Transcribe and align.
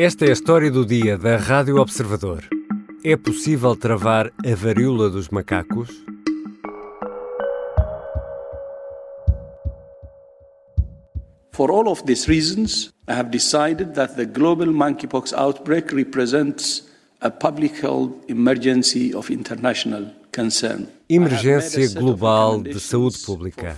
Esta 0.00 0.26
é 0.26 0.28
a 0.28 0.32
história 0.32 0.70
do 0.70 0.86
dia 0.86 1.18
da 1.18 1.36
Rádio 1.36 1.78
Observador. 1.78 2.44
É 3.02 3.16
possível 3.16 3.74
travar 3.74 4.30
a 4.46 4.54
varíola 4.54 5.10
dos 5.10 5.28
macacos? 5.28 5.88
For 11.50 11.72
all 11.72 11.88
of 11.88 12.04
these 12.04 12.30
reasons, 12.30 12.92
I 13.08 13.14
have 13.14 13.30
decided 13.30 13.94
that 13.94 14.14
the 14.14 14.24
global 14.24 14.68
monkeypox 14.68 15.32
outbreak 15.32 15.92
represents 15.92 16.86
a 17.20 17.28
public 17.28 17.84
health 17.84 18.12
emergency 18.28 19.12
of 19.12 19.32
international 19.32 20.12
concern. 20.32 20.86
Emergência 21.08 21.88
Global 21.98 22.62
de 22.62 22.78
Saúde 22.78 23.18
Pública. 23.18 23.76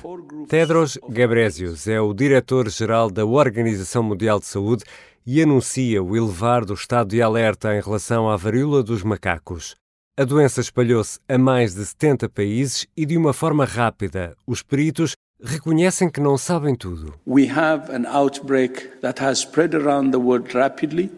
Tedros 0.49 0.99
Ghebreyesus 1.09 1.87
é 1.87 1.99
o 1.99 2.13
diretor-geral 2.13 3.11
da 3.11 3.25
Organização 3.25 4.03
Mundial 4.03 4.39
de 4.39 4.47
Saúde 4.47 4.85
e 5.27 5.43
anuncia 5.43 6.03
o 6.03 6.17
elevar 6.17 6.65
do 6.65 6.75
estado 6.75 7.11
de 7.11 7.23
alerta 7.23 7.75
em 7.75 7.81
relação 7.81 8.29
à 8.29 8.37
varíola 8.37 8.83
dos 8.83 9.03
macacos. 9.03 9.75
A 10.17 10.25
doença 10.25 10.61
espalhou-se 10.61 11.19
a 11.29 11.39
mais 11.39 11.75
de 11.75 11.85
70 11.85 12.29
países 12.29 12.87
e 12.97 13.07
de 13.07 13.17
uma 13.17 13.33
forma 13.33 13.65
rápida. 13.65 14.37
Os 14.47 14.63
peritos 14.63 15.15
reconhecem 15.43 16.11
que 16.11 16.21
não 16.21 16.37
sabem 16.37 16.75
tudo. 16.75 17.15
We 17.27 17.49
have 17.49 17.91
an 17.91 18.07
outbreak 18.07 19.01
that 19.01 19.23
has 19.23 19.39
spread 19.39 19.75
around 19.75 20.11
the 20.11 20.19
world 20.19 20.55
rapidly 20.55 21.11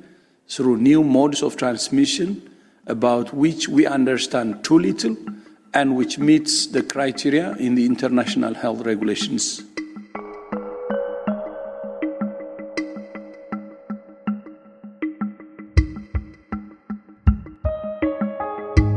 through 0.48 0.80
new 0.80 1.03
modes 1.03 1.42
of 1.42 1.56
transmission 1.56 2.42
about 2.87 3.34
which 3.34 3.69
we 3.69 3.87
understand 3.87 4.62
too 4.62 4.78
little 4.78 5.16
and 5.75 5.97
which 5.97 6.19
meets 6.19 6.66
the 6.66 6.83
criteria 6.83 7.56
in 7.59 7.75
the 7.75 7.84
international 7.84 8.55
health 8.55 8.84
regulations. 8.84 9.62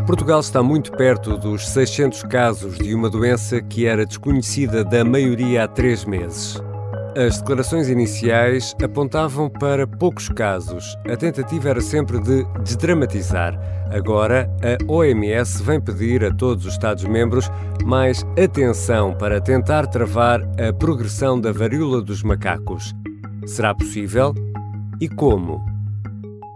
Portugal 0.06 0.40
está 0.40 0.62
muito 0.62 0.92
perto 0.92 1.36
dos 1.36 1.68
600 1.70 2.22
casos 2.24 2.78
de 2.78 2.94
uma 2.94 3.10
doença 3.10 3.60
que 3.60 3.88
era 3.88 4.06
desconhecida 4.06 4.84
da 4.84 5.04
maioria 5.04 5.64
há 5.64 5.68
três 5.68 6.06
meses. 6.06 6.62
As 7.18 7.40
declarações 7.40 7.90
iniciais 7.90 8.76
apontavam 8.84 9.50
para 9.50 9.88
poucos 9.88 10.30
casos. 10.30 10.96
A 11.12 11.18
tentativa 11.18 11.70
era 11.70 11.82
sempre 11.82 12.20
de 12.20 12.44
desdramatizar. 12.64 13.60
Agora, 13.92 14.48
a 14.62 14.92
OMS 14.92 15.64
vem 15.64 15.82
pedir 15.82 16.24
a 16.24 16.32
todos 16.32 16.68
os 16.68 16.74
Estados-membros 16.74 17.50
mais 17.84 18.24
atenção 18.38 19.16
para 19.18 19.42
tentar 19.42 19.88
travar 19.88 20.42
a 20.60 20.72
progressão 20.72 21.42
da 21.42 21.52
varíola 21.52 22.00
dos 22.00 22.22
macacos. 22.22 22.94
Será 23.48 23.74
possível? 23.74 24.36
E 25.02 25.10
como? 25.10 25.75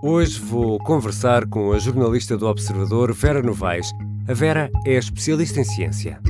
Hoje 0.01 0.39
vou 0.39 0.79
conversar 0.79 1.45
com 1.45 1.73
a 1.73 1.77
jornalista 1.77 2.37
do 2.37 2.47
Observador, 2.47 3.11
Vera 3.11 3.43
Novaes. 3.43 3.91
A 4.29 4.33
Vera 4.33 4.71
é 4.85 4.93
especialista 4.93 5.59
em 5.59 5.65
ciência. 5.65 6.21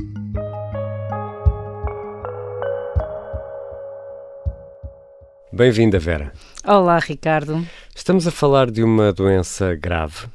Bem-vinda, 5.52 6.00
Vera. 6.00 6.32
Olá, 6.66 6.98
Ricardo. 6.98 7.64
Estamos 7.94 8.26
a 8.26 8.32
falar 8.32 8.68
de 8.72 8.82
uma 8.82 9.12
doença 9.12 9.76
grave? 9.76 10.26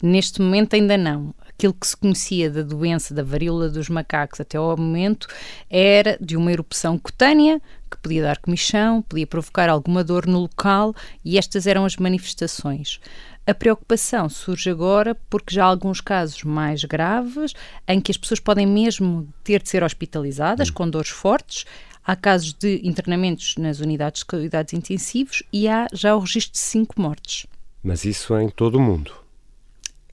Neste 0.00 0.40
momento 0.40 0.74
ainda 0.74 0.96
não. 0.96 1.34
Aquilo 1.60 1.74
que 1.74 1.86
se 1.86 1.94
conhecia 1.94 2.50
da 2.50 2.62
doença 2.62 3.12
da 3.12 3.22
varíola 3.22 3.68
dos 3.68 3.90
macacos 3.90 4.40
até 4.40 4.56
ao 4.56 4.74
momento 4.78 5.28
era 5.68 6.16
de 6.18 6.34
uma 6.34 6.50
erupção 6.50 6.96
cutânea 6.96 7.60
que 7.90 7.98
podia 7.98 8.22
dar 8.22 8.38
comichão, 8.38 9.02
podia 9.02 9.26
provocar 9.26 9.68
alguma 9.68 10.02
dor 10.02 10.26
no 10.26 10.40
local 10.40 10.94
e 11.22 11.36
estas 11.36 11.66
eram 11.66 11.84
as 11.84 11.96
manifestações. 11.98 12.98
A 13.46 13.52
preocupação 13.52 14.26
surge 14.30 14.70
agora 14.70 15.14
porque 15.28 15.54
já 15.54 15.66
há 15.66 15.68
alguns 15.68 16.00
casos 16.00 16.44
mais 16.44 16.82
graves 16.82 17.52
em 17.86 18.00
que 18.00 18.10
as 18.10 18.16
pessoas 18.16 18.40
podem 18.40 18.66
mesmo 18.66 19.28
ter 19.44 19.62
de 19.62 19.68
ser 19.68 19.84
hospitalizadas 19.84 20.70
hum. 20.70 20.72
com 20.72 20.88
dores 20.88 21.10
fortes. 21.10 21.66
Há 22.02 22.16
casos 22.16 22.54
de 22.54 22.80
internamentos 22.82 23.56
nas 23.58 23.80
unidades 23.80 24.20
de 24.20 24.24
cuidados 24.24 24.72
intensivos 24.72 25.42
e 25.52 25.68
há 25.68 25.88
já 25.92 26.16
o 26.16 26.20
registro 26.20 26.52
de 26.52 26.58
cinco 26.58 26.98
mortes. 26.98 27.46
Mas 27.82 28.06
isso 28.06 28.34
em 28.38 28.48
todo 28.48 28.76
o 28.76 28.80
mundo? 28.80 29.19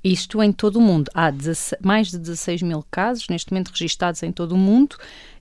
Isto 0.07 0.41
em 0.41 0.53
todo 0.53 0.77
o 0.77 0.81
mundo. 0.81 1.11
Há 1.13 1.33
mais 1.81 2.09
de 2.09 2.17
16 2.17 2.61
mil 2.61 2.85
casos 2.89 3.27
neste 3.27 3.51
momento 3.51 3.69
registados 3.69 4.23
em 4.23 4.31
todo 4.31 4.53
o 4.53 4.57
mundo 4.57 4.95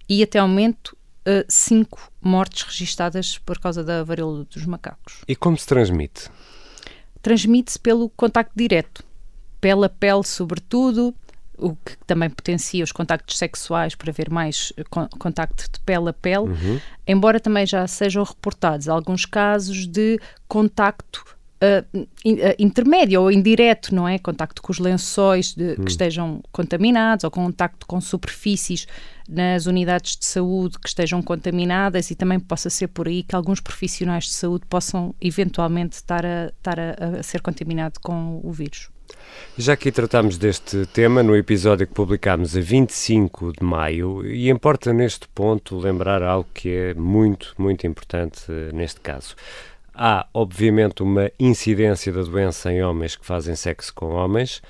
e 0.08 0.22
até 0.24 0.40
ao 0.40 0.48
momento 0.48 0.96
uh, 1.26 1.44
cinco 1.48 2.10
mortes 2.20 2.62
registadas 2.62 3.38
por 3.38 3.60
causa 3.60 3.84
da 3.84 4.02
varíola 4.02 4.44
dos 4.44 4.66
macacos. 4.66 5.22
E 5.28 5.36
como 5.36 5.56
se 5.56 5.66
transmite? 5.66 6.28
Transmite-se 7.22 7.78
pelo 7.78 8.08
contacto 8.10 8.52
direto, 8.56 9.04
pele 9.60 9.84
a 9.84 9.88
pele, 9.88 10.24
sobretudo, 10.24 11.14
o 11.56 11.76
que 11.76 11.96
também 12.04 12.28
potencia 12.28 12.82
os 12.82 12.90
contactos 12.90 13.38
sexuais 13.38 13.94
para 13.94 14.10
haver 14.10 14.30
mais 14.30 14.72
eh, 14.76 14.84
contacto 15.18 15.70
de 15.72 15.80
pele 15.80 16.08
a 16.08 16.12
pele, 16.12 16.48
uhum. 16.48 16.80
embora 17.06 17.38
também 17.38 17.66
já 17.66 17.86
sejam 17.86 18.24
reportados 18.24 18.88
alguns 18.88 19.24
casos 19.24 19.86
de 19.86 20.20
contacto 20.48 21.35
uh, 21.62 22.06
intermédio 22.58 23.22
ou 23.22 23.30
indireto, 23.30 23.94
não 23.94 24.06
é? 24.06 24.18
Contacto 24.18 24.62
com 24.62 24.72
os 24.72 24.78
lençóis 24.78 25.54
de, 25.54 25.72
hum. 25.72 25.84
que 25.84 25.90
estejam 25.90 26.42
contaminados 26.52 27.24
ou 27.24 27.30
contacto 27.30 27.86
com 27.86 28.00
superfícies 28.00 28.86
nas 29.28 29.66
unidades 29.66 30.16
de 30.16 30.24
saúde 30.24 30.78
que 30.78 30.88
estejam 30.88 31.20
contaminadas 31.20 32.10
e 32.10 32.14
também 32.14 32.38
possa 32.38 32.70
ser 32.70 32.88
por 32.88 33.08
aí 33.08 33.22
que 33.22 33.34
alguns 33.34 33.60
profissionais 33.60 34.24
de 34.24 34.34
saúde 34.34 34.64
possam 34.68 35.14
eventualmente 35.20 35.96
estar 35.96 36.24
a, 36.24 36.46
estar 36.46 36.78
a, 36.78 37.18
a 37.20 37.22
ser 37.22 37.40
contaminados 37.40 37.98
com 37.98 38.40
o 38.42 38.52
vírus. 38.52 38.88
Já 39.56 39.72
aqui 39.72 39.90
tratamos 39.90 40.36
deste 40.36 40.86
tema 40.86 41.22
no 41.22 41.34
episódio 41.34 41.86
que 41.86 41.94
publicámos 41.94 42.56
a 42.56 42.60
25 42.60 43.52
de 43.58 43.64
maio 43.64 44.26
e 44.26 44.50
importa 44.50 44.92
neste 44.92 45.26
ponto 45.28 45.78
lembrar 45.78 46.22
algo 46.22 46.48
que 46.52 46.68
é 46.68 46.94
muito, 46.94 47.54
muito 47.56 47.86
importante 47.86 48.50
neste 48.72 49.00
caso. 49.00 49.34
Há, 49.98 50.26
obviamente, 50.34 51.02
uma 51.02 51.30
incidência 51.40 52.12
da 52.12 52.22
doença 52.22 52.70
em 52.70 52.82
homens 52.82 53.16
que 53.16 53.24
fazem 53.24 53.56
sexo 53.56 53.94
com 53.94 54.10
homens, 54.10 54.60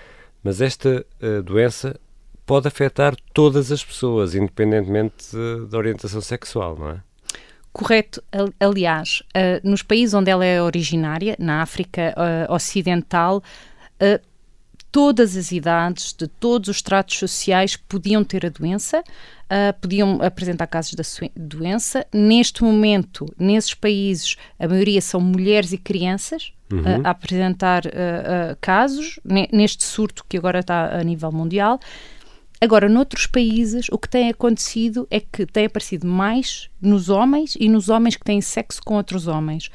mas 0.41 0.61
esta 0.61 1.05
uh, 1.21 1.43
doença 1.43 1.99
pode 2.47 2.69
afetar 2.69 3.17
todas 3.35 3.73
as 3.73 3.85
pessoas, 3.85 4.37
independentemente 4.37 5.37
da 5.69 5.77
orientação 5.77 6.21
sexual, 6.21 6.77
não 6.79 6.91
é? 6.91 7.01
Correto. 7.73 8.23
Aliás, 8.61 9.25
uh, 9.37 9.69
nos 9.69 9.83
países 9.83 10.15
onde 10.15 10.31
ela 10.31 10.45
é 10.45 10.63
originária, 10.63 11.35
na 11.41 11.61
África 11.61 12.15
uh, 12.17 12.55
Ocidental, 12.55 13.43
todas 14.91 15.37
as 15.37 15.53
idades, 15.53 16.13
de 16.13 16.27
todos 16.27 16.69
os 16.69 16.83
tratos 16.83 17.19
sociais 17.19 17.77
podiam 17.77 18.25
ter 18.25 18.47
a 18.47 18.49
doença, 18.49 19.01
uh, 19.01 19.79
podiam 19.81 20.21
apresentar 20.23 20.67
casos 20.67 20.95
da 20.95 21.03
doença. 21.37 22.07
Neste 22.13 22.63
momento, 22.63 23.27
nesses 23.39 23.75
países, 23.75 24.37
a 24.59 24.67
maioria 24.67 25.01
são 25.01 25.21
mulheres 25.21 25.73
e 25.73 25.79
crianças 25.79 26.53
uhum. 26.73 26.81
uh, 26.81 27.01
a 27.05 27.11
apresentar 27.11 27.87
uh, 27.87 28.57
casos, 28.61 29.21
neste 29.53 29.85
surto 29.85 30.25
que 30.29 30.37
agora 30.37 30.61
está 30.61 30.99
a 30.99 31.05
nível 31.05 31.31
mundial. 31.31 31.79
Agora, 32.59 32.89
noutros 32.89 33.27
países, 33.27 33.87
o 33.93 33.99
que 33.99 34.09
tem 34.09 34.31
acontecido 34.31 35.07
é 35.11 35.21
que 35.21 35.45
tem 35.45 35.67
aparecido 35.67 36.07
mais 36.07 36.71
nos 36.81 37.11
homens 37.11 37.55
e 37.61 37.69
nos 37.69 37.91
homens 37.91 38.17
que 38.17 38.25
têm 38.25 38.41
sexo 38.41 38.81
com 38.83 38.95
outros 38.95 39.27
homens 39.27 39.71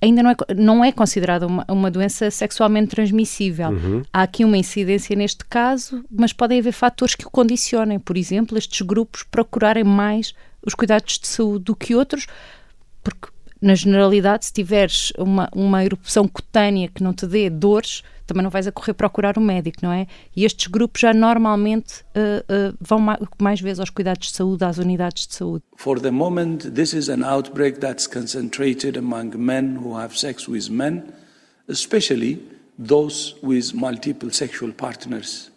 ainda 0.00 0.22
não 0.22 0.30
é, 0.30 0.36
não 0.56 0.84
é 0.84 0.92
considerada 0.92 1.46
uma, 1.46 1.64
uma 1.68 1.90
doença 1.90 2.30
sexualmente 2.30 2.88
transmissível. 2.88 3.68
Uhum. 3.70 4.02
Há 4.12 4.22
aqui 4.22 4.44
uma 4.44 4.56
incidência 4.56 5.14
neste 5.14 5.44
caso, 5.44 6.04
mas 6.10 6.32
podem 6.32 6.58
haver 6.58 6.72
fatores 6.72 7.14
que 7.14 7.26
o 7.26 7.30
condicionem. 7.30 7.98
Por 7.98 8.16
exemplo, 8.16 8.56
estes 8.56 8.80
grupos 8.80 9.22
procurarem 9.22 9.84
mais 9.84 10.34
os 10.64 10.74
cuidados 10.74 11.18
de 11.18 11.26
saúde 11.26 11.64
do 11.64 11.76
que 11.76 11.94
outros, 11.94 12.26
porque 13.02 13.28
na 13.60 13.74
generalidade, 13.74 14.46
se 14.46 14.52
tiveres 14.52 15.12
uma, 15.18 15.48
uma 15.54 15.84
erupção 15.84 16.26
cutânea 16.26 16.88
que 16.88 17.02
não 17.02 17.12
te 17.12 17.26
dê 17.26 17.50
dores, 17.50 18.02
também 18.26 18.42
não 18.42 18.50
vais 18.50 18.66
a 18.66 18.72
correr 18.72 18.94
procurar 18.94 19.36
um 19.36 19.42
médico, 19.42 19.78
não 19.82 19.92
é? 19.92 20.06
E 20.34 20.44
estes 20.44 20.68
grupos 20.68 21.00
já 21.00 21.12
normalmente 21.12 22.02
uh, 22.14 22.70
uh, 22.70 22.76
vão 22.80 22.98
mais, 22.98 23.20
mais 23.40 23.60
vezes 23.60 23.80
aos 23.80 23.90
cuidados 23.90 24.28
de 24.28 24.36
saúde, 24.36 24.64
às 24.64 24.78
unidades 24.78 25.26
de 25.26 25.34
saúde. 25.34 25.64
For 25.76 26.00
the 26.00 26.10
moment, 26.10 26.70
this 26.70 26.92
is 26.92 27.08
an 27.08 27.24
outbreak 27.24 27.80
that's 27.80 28.06
concentrated 28.06 28.96
among 28.96 29.36
men 29.36 29.76
who 29.76 29.98
have 29.98 30.16
sex 30.16 30.48
with 30.48 30.70
men, 30.70 31.12
especially 31.68 32.40
those 32.78 33.34
with 33.42 33.74
multiple 33.74 34.30
sexual 34.30 34.72
partners. 34.72 35.50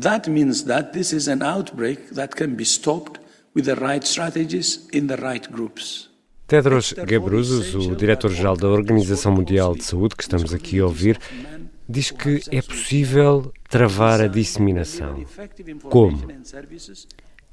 That 0.00 0.26
means 0.28 0.64
that 0.64 0.92
this 0.92 1.12
is 1.12 1.28
an 1.28 1.42
outbreak 1.42 2.10
that 2.10 2.34
can 2.34 2.54
be 2.54 2.64
stopped 2.64 3.18
with 3.52 3.66
the 3.66 3.76
right 3.76 4.02
strategies 4.04 4.88
in 4.90 5.08
the 5.08 5.16
right 5.18 5.50
groups. 5.50 6.08
Tedros 6.52 6.92
Ghebreyesus, 6.92 7.74
o 7.74 7.96
diretor-geral 7.96 8.54
da 8.58 8.68
Organização 8.68 9.32
Mundial 9.32 9.74
de 9.74 9.84
Saúde, 9.84 10.14
que 10.14 10.22
estamos 10.22 10.52
aqui 10.52 10.80
a 10.80 10.84
ouvir, 10.84 11.18
diz 11.88 12.10
que 12.10 12.42
é 12.50 12.60
possível 12.60 13.50
travar 13.70 14.20
a 14.20 14.26
disseminação. 14.26 15.24
Como? 15.84 16.28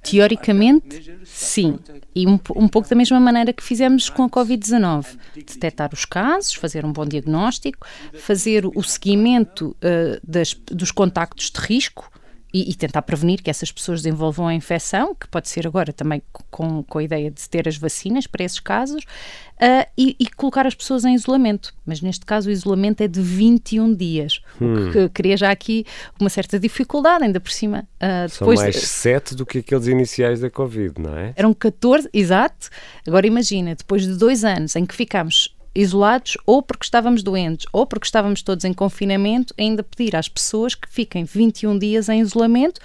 Teoricamente, 0.03 1.17
sim. 1.23 1.79
E 2.13 2.27
um, 2.27 2.37
um, 2.57 2.67
pouco 2.67 2.89
da 2.89 2.95
mesma 2.97 3.21
maneira 3.21 3.53
que 3.53 3.63
fizemos 3.63 4.09
com 4.09 4.23
a 4.23 4.29
Covid-19. 4.29 5.17
Detectar 5.33 5.91
os 5.93 6.03
casos, 6.03 6.53
fazer 6.55 6.83
um 6.83 6.91
bom 6.91 7.05
diagnóstico, 7.05 7.87
fazer 8.15 8.65
o 8.65 8.83
seguimento 8.83 9.77
uh, 9.77 10.19
das, 10.21 10.53
dos 10.53 10.91
contactos 10.91 11.49
de 11.51 11.59
risco, 11.61 12.11
e, 12.53 12.71
e, 12.71 12.73
tentar 12.73 13.01
prevenir 13.03 13.41
que 13.41 13.49
essas 13.49 13.71
pessoas 13.71 14.01
desenvolvam 14.01 14.47
a 14.47 14.53
infecção, 14.53 15.13
que 15.13 15.27
pode 15.27 15.47
ser 15.47 15.67
agora 15.67 15.93
também 15.93 16.21
com, 16.49 16.83
com 16.83 16.97
a 16.97 17.03
ideia 17.03 17.29
de 17.29 17.47
ter 17.47 17.67
as 17.67 17.77
vacinas 17.77 18.25
para 18.25 18.43
esses 18.43 18.59
casos, 18.59 19.03
uh, 19.03 19.87
e, 19.97 20.15
e, 20.19 20.27
colocar 20.27 20.65
as 20.65 20.73
pessoas 20.73 21.05
em 21.05 21.13
isolamento. 21.13 21.73
Mas 21.85 22.01
neste 22.01 22.25
caso 22.25 22.49
o 22.49 22.51
isolamento 22.51 23.01
é 23.01 23.07
de 23.07 23.21
21 23.21 23.93
dias, 23.93 24.41
hum. 24.59 24.89
o 24.89 24.91
que 24.91 25.09
cria 25.09 25.37
já 25.37 25.51
aqui 25.51 25.85
uma 26.19 26.29
certa 26.29 26.59
dificuldade, 26.59 27.23
ainda 27.23 27.39
por 27.39 27.51
cima. 27.51 27.87
Uh, 28.01 28.29
depois 28.31 28.59
São 28.59 28.65
mais 28.65 28.75
de... 28.75 28.85
7 28.85 29.35
do 29.35 29.45
que 29.45 29.59
aqueles 29.59 29.87
iniciais 29.87 30.39
da 30.39 30.49
Covid, 30.49 30.99
não 30.99 31.17
é? 31.17 31.33
Eram 31.35 31.53
14, 31.53 32.09
exato. 32.11 32.69
Agora 33.07 33.27
imagina, 33.27 33.75
depois 33.75 34.03
de 34.03 34.15
dois 34.15 34.43
anos 34.43 34.75
em 34.75 34.85
que 34.85 34.95
ficámos 34.95 35.55
isolados 35.79 36.37
ou 36.45 36.61
porque 36.61 36.83
estávamos 36.83 37.23
doentes 37.23 37.65
ou 37.71 37.85
porque 37.85 38.05
estávamos 38.05 38.41
todos 38.41 38.65
em 38.65 38.73
confinamento, 38.73 39.53
ainda 39.57 39.83
pedir 39.83 40.15
às 40.15 40.27
pessoas 40.27 40.75
que 40.75 40.89
fiquem 40.89 41.23
21 41.23 41.77
dias 41.77 42.09
em 42.09 42.19
isolamento 42.19 42.81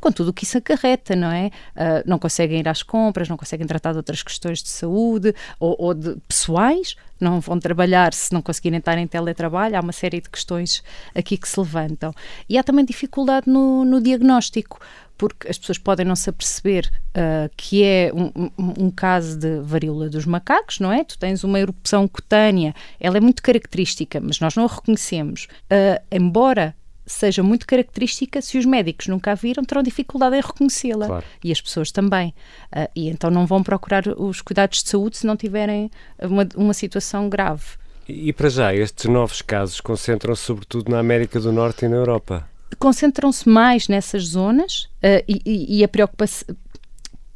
com 0.00 0.12
tudo 0.12 0.28
o 0.28 0.32
que 0.32 0.44
isso 0.44 0.58
acarreta, 0.58 1.16
não 1.16 1.32
é? 1.32 1.46
Uh, 1.74 2.02
não 2.06 2.18
conseguem 2.18 2.60
ir 2.60 2.68
às 2.68 2.82
compras, 2.82 3.28
não 3.28 3.36
conseguem 3.36 3.66
tratar 3.66 3.92
de 3.92 3.96
outras 3.96 4.22
questões 4.22 4.62
de 4.62 4.68
saúde 4.68 5.34
ou, 5.58 5.74
ou, 5.78 5.94
de 5.94 6.16
pessoais, 6.28 6.94
não 7.18 7.40
vão 7.40 7.58
trabalhar 7.58 8.12
se 8.12 8.32
não 8.32 8.42
conseguirem 8.42 8.78
estar 8.78 8.96
em 8.98 9.06
teletrabalho. 9.06 9.76
Há 9.76 9.80
uma 9.80 9.92
série 9.92 10.20
de 10.20 10.28
questões 10.28 10.84
aqui 11.14 11.36
que 11.36 11.48
se 11.48 11.58
levantam. 11.58 12.12
E 12.48 12.58
há 12.58 12.62
também 12.62 12.84
dificuldade 12.84 13.48
no, 13.48 13.84
no 13.84 14.00
diagnóstico 14.00 14.78
porque 15.16 15.48
as 15.48 15.58
pessoas 15.58 15.78
podem 15.78 16.04
não 16.04 16.16
se 16.16 16.28
aperceber 16.30 16.90
uh, 17.10 17.50
que 17.56 17.82
é 17.82 18.10
um, 18.14 18.50
um, 18.58 18.86
um, 18.86 18.90
caso 18.90 19.38
de 19.38 19.60
varíola 19.60 20.08
dos 20.08 20.26
macacos, 20.26 20.78
não 20.78 20.92
é? 20.92 21.04
Tu 21.04 21.18
tens 21.18 21.44
uma 21.44 21.58
erupção 21.58 22.06
cutânea, 22.06 22.74
ela 23.00 23.16
é 23.16 23.20
muito 23.20 23.42
característica, 23.42 24.20
mas 24.20 24.40
nós 24.40 24.54
não 24.54 24.64
a 24.64 24.68
reconhecemos. 24.68 25.48
Uh, 25.64 26.02
embora 26.10 26.74
seja 27.06 27.42
muito 27.42 27.66
característica, 27.66 28.42
se 28.42 28.58
os 28.58 28.66
médicos 28.66 29.06
nunca 29.06 29.32
a 29.32 29.34
viram, 29.34 29.64
terão 29.64 29.82
dificuldade 29.82 30.36
em 30.36 30.40
reconhecê-la. 30.40 31.06
Claro. 31.06 31.24
E 31.42 31.52
as 31.52 31.60
pessoas 31.60 31.92
também. 31.92 32.34
Uh, 32.74 32.90
e 32.94 33.08
então 33.08 33.30
não 33.30 33.46
vão 33.46 33.62
procurar 33.62 34.06
os 34.08 34.42
cuidados 34.42 34.82
de 34.82 34.90
saúde 34.90 35.16
se 35.16 35.26
não 35.26 35.36
tiverem 35.36 35.90
uma, 36.20 36.46
uma 36.56 36.74
situação 36.74 37.28
grave. 37.28 37.64
E, 38.08 38.28
e 38.28 38.32
para 38.32 38.48
já, 38.48 38.74
estes 38.74 39.06
novos 39.06 39.40
casos 39.40 39.80
concentram-se 39.80 40.42
sobretudo 40.42 40.90
na 40.90 40.98
América 40.98 41.40
do 41.40 41.52
Norte 41.52 41.84
e 41.84 41.88
na 41.88 41.96
Europa? 41.96 42.48
Concentram-se 42.78 43.48
mais 43.48 43.88
nessas 43.88 44.24
zonas 44.28 44.88
uh, 45.02 45.22
e, 45.28 45.78
e, 45.78 45.84
a 45.84 45.88
preocupação. 45.88 46.54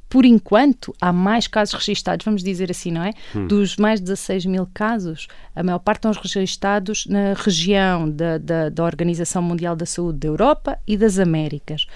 Por 0.09 0.25
enquanto, 0.25 0.93
há 1.00 1.12
mais 1.12 1.47
casos 1.47 1.75
registados, 1.75 2.25
vamos 2.25 2.43
dizer 2.43 2.69
assim, 2.69 2.91
não 2.91 3.05
é? 3.05 3.12
Hum. 3.32 3.47
Dos 3.47 3.77
mais 3.77 4.00
de 4.00 4.06
16 4.06 4.44
mil 4.44 4.69
casos, 4.75 5.29
a 5.55 5.62
maior 5.62 5.79
parte 5.79 6.09
estão 6.09 6.12
registados 6.21 7.06
na 7.06 7.32
região 7.35 8.11
da, 8.11 8.37
da, 8.37 8.69
da 8.71 8.85
Organização 8.85 9.41
Mundial 9.41 9.77
da 9.77 9.87
Saúde 9.87 10.19
da 10.19 10.27
Europa 10.27 10.79
e 10.85 10.97
das 10.97 11.21
Américas. 11.21 11.87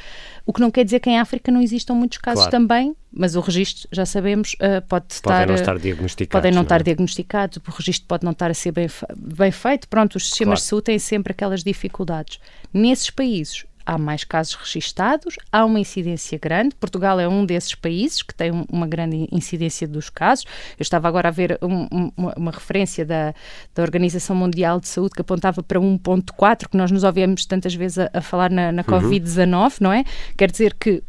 O 0.46 0.52
que 0.52 0.60
não 0.60 0.70
quer 0.70 0.84
dizer 0.84 1.00
que 1.00 1.08
em 1.08 1.18
África 1.18 1.50
não 1.50 1.62
existam 1.62 1.94
muitos 1.94 2.18
casos 2.18 2.44
claro. 2.44 2.50
também, 2.50 2.94
mas 3.10 3.34
o 3.34 3.40
registro, 3.40 3.88
já 3.90 4.04
sabemos, 4.04 4.54
uh, 4.54 4.86
pode 4.86 5.06
estar... 5.10 5.30
Podem 5.30 5.46
não 5.46 5.54
estar 5.54 5.78
diagnosticados. 5.78 6.32
Podem 6.32 6.50
não, 6.50 6.56
não 6.56 6.62
é? 6.62 6.64
estar 6.64 6.82
diagnosticados, 6.82 7.56
o 7.56 7.70
registro 7.70 8.06
pode 8.06 8.24
não 8.24 8.32
estar 8.32 8.50
a 8.50 8.54
ser 8.54 8.72
bem, 8.72 8.88
bem 9.16 9.50
feito. 9.50 9.88
Pronto, 9.88 10.16
os 10.16 10.28
sistemas 10.28 10.58
claro. 10.58 10.62
de 10.62 10.68
saúde 10.68 10.84
têm 10.84 10.98
sempre 10.98 11.30
aquelas 11.30 11.64
dificuldades. 11.64 12.38
Nesses 12.72 13.08
países, 13.08 13.64
há 13.86 13.98
mais 13.98 14.24
casos 14.24 14.54
registados, 14.54 15.36
há 15.52 15.64
uma 15.64 15.80
incidência 15.80 16.38
grande. 16.38 16.74
Portugal 16.74 17.18
é 17.20 17.28
um 17.28 17.44
desses 17.44 17.74
países 17.74 18.22
que 18.22 18.34
tem 18.34 18.50
uma 18.70 18.86
grande 18.86 19.28
incidência 19.30 19.86
dos 19.86 20.10
casos. 20.10 20.44
Eu 20.78 20.82
estava 20.82 21.08
agora 21.08 21.28
a 21.28 21.30
ver 21.30 21.58
um, 21.62 22.10
uma, 22.16 22.34
uma, 22.36 22.50
referência 22.50 23.04
da, 23.04 23.34
da 23.74 23.82
Organização 23.82 24.34
Mundial 24.34 24.80
de 24.80 24.88
Saúde 24.88 25.14
que 25.14 25.20
apontava 25.20 25.62
para 25.62 25.78
1.4, 25.78 26.68
que 26.68 26.76
nós 26.76 26.90
nos 26.90 27.04
ouvimos 27.04 27.44
tantas 27.46 27.74
vezes 27.74 27.98
a, 27.98 28.10
a 28.12 28.20
falar 28.20 28.50
na, 28.50 28.72
na 28.72 28.84
uhum. 28.86 29.00
Covid-19, 29.00 29.80
não 29.80 29.92
é? 29.92 30.04
Quer 30.36 30.50
dizer 30.50 30.74
que 30.74 31.02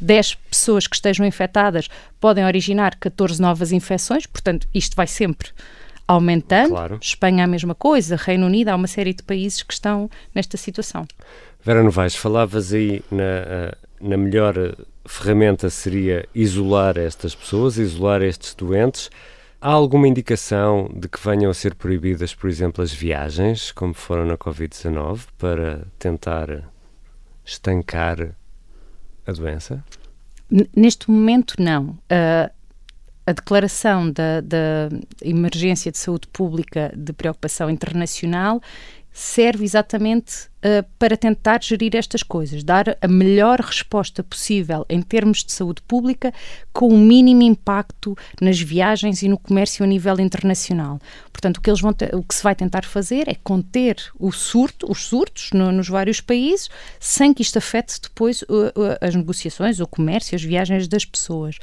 10 0.00 0.34
pessoas 0.50 0.86
que 0.86 0.94
estejam 0.94 1.26
infectadas 1.26 1.88
podem 2.20 2.44
originar 2.44 2.94
14 2.96 3.40
novas 3.40 3.72
infecções, 3.72 4.24
portanto, 4.26 4.68
isto 4.72 4.94
vai 4.94 5.06
sempre 5.06 5.50
aumentando. 6.06 6.70
Claro. 6.70 6.98
Espanha 7.02 7.44
a 7.44 7.46
mesma 7.46 7.74
coisa, 7.74 8.16
Reino 8.16 8.46
Unido, 8.46 8.70
há 8.70 8.74
uma 8.74 8.86
série 8.86 9.12
de 9.12 9.22
países 9.22 9.62
que 9.62 9.74
estão 9.74 10.10
nesta 10.34 10.56
situação. 10.56 11.06
Vera 11.68 11.82
Novaes, 11.82 12.16
falavas 12.16 12.72
aí 12.72 13.04
na, 13.10 13.22
eh, 13.22 13.74
na 14.00 14.16
melhor 14.16 14.54
ferramenta 15.04 15.68
seria 15.68 16.26
isolar 16.34 16.96
estas 16.96 17.34
pessoas, 17.34 17.76
isolar 17.76 18.22
estes 18.22 18.54
doentes. 18.54 19.10
Há 19.60 19.68
alguma 19.68 20.08
indicação 20.08 20.90
de 20.94 21.06
que 21.08 21.22
venham 21.22 21.50
a 21.50 21.52
ser 21.52 21.74
proibidas, 21.74 22.34
por 22.34 22.48
exemplo, 22.48 22.82
as 22.82 22.90
viagens, 22.90 23.70
como 23.70 23.92
foram 23.92 24.24
na 24.24 24.38
Covid-19, 24.38 25.26
para 25.36 25.86
tentar 25.98 26.72
estancar 27.44 28.34
a 29.26 29.32
doença? 29.32 29.84
Neste 30.74 31.10
momento, 31.10 31.56
não. 31.58 31.98
Uh, 32.10 32.50
a 33.28 33.32
declaração 33.32 34.10
da, 34.10 34.40
da, 34.40 34.88
emergência 35.20 35.92
de 35.92 35.98
saúde 35.98 36.26
pública 36.28 36.90
de 36.96 37.12
preocupação 37.12 37.68
internacional 37.68 38.58
serve 39.18 39.64
exatamente 39.64 40.46
uh, 40.58 40.86
para 40.96 41.16
tentar 41.16 41.60
gerir 41.60 41.96
estas 41.96 42.22
coisas, 42.22 42.62
dar 42.62 42.96
a 43.02 43.08
melhor 43.08 43.58
resposta 43.58 44.22
possível 44.22 44.86
em 44.88 45.02
termos 45.02 45.42
de 45.42 45.50
saúde 45.50 45.82
pública, 45.82 46.32
com 46.72 46.86
o 46.86 46.96
mínimo 46.96 47.42
impacto 47.42 48.16
nas 48.40 48.60
viagens 48.60 49.20
e 49.24 49.28
no 49.28 49.36
comércio 49.36 49.84
a 49.84 49.88
nível 49.88 50.20
internacional. 50.20 51.00
Portanto, 51.32 51.56
o 51.56 51.60
que, 51.60 51.68
eles 51.68 51.80
vão 51.80 51.92
o 52.12 52.22
que 52.22 52.32
se 52.32 52.44
vai 52.44 52.54
tentar 52.54 52.84
fazer 52.84 53.28
é 53.28 53.34
conter 53.34 53.96
o 54.16 54.30
surto, 54.30 54.88
os 54.88 55.02
surtos 55.06 55.50
no, 55.52 55.72
nos 55.72 55.88
vários 55.88 56.20
países, 56.20 56.70
sem 57.00 57.34
que 57.34 57.42
isto 57.42 57.58
afete 57.58 58.00
depois 58.00 58.42
uh, 58.42 58.46
uh, 58.46 58.98
as 59.00 59.16
negociações, 59.16 59.80
o 59.80 59.86
comércio, 59.88 60.36
as 60.36 60.44
viagens 60.44 60.86
das 60.86 61.04
pessoas. 61.04 61.56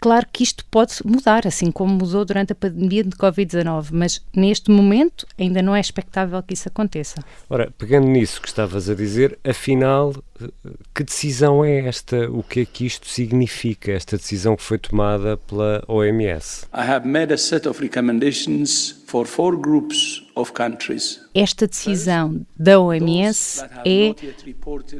Claro 0.00 0.26
que 0.32 0.42
isto 0.42 0.64
pode 0.70 0.94
mudar, 1.04 1.46
assim 1.46 1.70
como 1.70 1.94
mudou 1.94 2.24
durante 2.24 2.52
a 2.52 2.56
pandemia 2.56 3.02
de 3.02 3.10
Covid-19, 3.10 3.88
mas 3.92 4.22
neste 4.34 4.70
momento 4.70 5.26
ainda 5.38 5.62
não 5.62 5.74
é 5.74 5.80
expectável 5.80 6.42
que 6.42 6.54
isso 6.54 6.68
aconteça. 6.68 7.24
Ora, 7.48 7.72
pegando 7.76 8.06
nisso 8.06 8.40
que 8.40 8.48
estavas 8.48 8.88
a 8.88 8.94
dizer, 8.94 9.38
afinal, 9.44 10.14
que 10.94 11.02
decisão 11.02 11.64
é 11.64 11.86
esta? 11.86 12.30
O 12.30 12.42
que 12.42 12.60
é 12.60 12.64
que 12.66 12.86
isto 12.86 13.08
significa, 13.08 13.92
esta 13.92 14.16
decisão 14.16 14.56
que 14.56 14.62
foi 14.62 14.78
tomada 14.78 15.36
pela 15.36 15.82
OMS? 15.88 16.66
I 16.74 16.80
have 16.80 17.06
made 17.06 17.32
a 17.32 17.38
set 17.38 17.66
of 17.66 17.80
recommendations 17.80 19.02
esta 21.34 21.66
decisão 21.66 22.46
da 22.58 22.80
OMS 22.80 23.62
é 23.84 24.14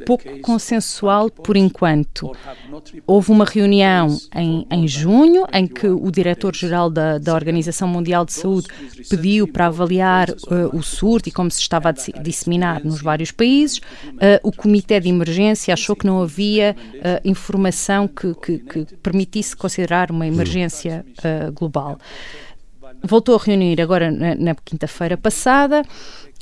pouco 0.05 0.39
consensual 0.39 1.29
por 1.29 1.57
enquanto. 1.57 2.31
Houve 3.05 3.31
uma 3.31 3.43
reunião 3.43 4.17
em, 4.35 4.65
em 4.71 4.87
junho 4.87 5.45
em 5.51 5.67
que 5.67 5.87
o 5.87 6.09
diretor-geral 6.11 6.89
da, 6.89 7.17
da, 7.17 7.33
Organização 7.33 7.87
Mundial 7.87 8.23
de 8.23 8.33
Saúde 8.33 8.67
pediu 9.09 9.47
para 9.47 9.67
avaliar 9.67 10.29
uh, 10.29 10.75
o 10.75 10.81
surto 10.81 11.29
e 11.29 11.31
como 11.31 11.51
se 11.51 11.59
estava 11.59 11.89
a 11.89 12.21
disseminar 12.21 12.83
nos 12.83 13.01
vários 13.01 13.31
países. 13.31 13.77
Uh, 13.77 14.39
o 14.43 14.51
Comitê 14.51 14.99
de 14.99 15.09
Emergência 15.09 15.73
achou 15.73 15.95
que 15.95 16.05
não 16.05 16.21
havia 16.21 16.75
uh, 16.95 17.27
informação 17.27 18.07
que, 18.07 18.33
que, 18.35 18.59
que, 18.59 18.95
permitisse 18.97 19.55
considerar 19.55 20.11
uma 20.11 20.27
emergência 20.27 21.05
global 21.53 21.97
voltou 23.03 23.35
a 23.35 23.39
reunir 23.39 23.81
agora 23.81 24.11
na, 24.11 24.35
na 24.35 24.55
quinta-feira 24.55 25.17
passada 25.17 25.83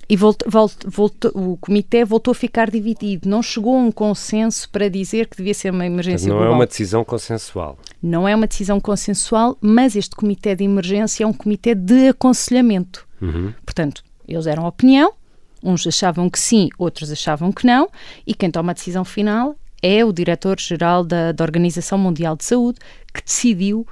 e 0.07 0.15
voltou, 0.15 0.69
voltou, 0.85 1.31
o 1.33 1.57
comitê 1.57 2.05
voltou 2.05 2.31
a 2.31 2.35
ficar 2.35 2.69
dividido. 2.69 3.27
Não 3.27 3.41
chegou 3.41 3.75
a 3.75 3.79
um 3.79 3.91
consenso 3.91 4.69
para 4.69 4.87
dizer 4.87 5.27
que 5.27 5.37
devia 5.37 5.53
ser 5.53 5.71
uma 5.71 5.85
emergência 5.85 6.29
Não 6.29 6.35
global. 6.35 6.53
é 6.53 6.55
uma 6.55 6.65
decisão 6.67 7.03
consensual. 7.03 7.77
Não 8.01 8.27
é 8.27 8.35
uma 8.35 8.47
decisão 8.47 8.79
consensual, 8.79 9.57
mas 9.59 9.95
este 9.95 10.15
comitê 10.15 10.55
de 10.55 10.63
emergência 10.63 11.23
é 11.23 11.27
um 11.27 11.33
comitê 11.33 11.73
de 11.73 12.09
aconselhamento. 12.09 13.07
Uhum. 13.19 13.53
Portanto, 13.65 14.03
eles 14.27 14.45
deram 14.45 14.65
opinião, 14.65 15.13
uns 15.63 15.87
achavam 15.87 16.29
que 16.29 16.39
sim, 16.39 16.69
outros 16.77 17.11
achavam 17.11 17.51
que 17.51 17.65
não, 17.65 17.89
e 18.27 18.33
quem 18.35 18.51
toma 18.51 18.71
a 18.71 18.75
decisão 18.75 19.03
final 19.03 19.55
é 19.81 20.05
o 20.05 20.13
diretor-geral 20.13 21.03
da, 21.03 21.31
da 21.31 21.43
Organização 21.43 21.97
Mundial 21.97 22.35
de 22.35 22.45
Saúde, 22.45 22.79
que 23.13 23.23
decidiu 23.23 23.87